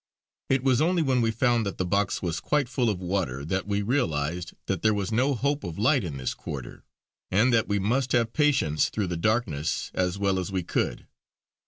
It 0.49 0.63
was 0.63 0.81
only 0.81 1.03
when 1.03 1.21
we 1.21 1.29
found 1.29 1.63
that 1.63 1.77
the 1.77 1.85
box 1.85 2.23
was 2.23 2.39
quite 2.39 2.67
full 2.67 2.89
of 2.89 2.99
water 2.99 3.45
that 3.45 3.67
we 3.67 3.83
realised 3.83 4.53
that 4.65 4.81
there 4.81 4.95
was 4.95 5.11
no 5.11 5.35
hope 5.35 5.63
of 5.63 5.77
light 5.77 6.03
in 6.03 6.17
this 6.17 6.33
quarter, 6.33 6.83
and 7.29 7.53
that 7.53 7.67
we 7.67 7.77
must 7.77 8.11
have 8.13 8.33
patience 8.33 8.89
through 8.89 9.05
the 9.05 9.15
darkness 9.15 9.91
as 9.93 10.17
well 10.17 10.39
as 10.39 10.51
we 10.51 10.63
could. 10.63 11.05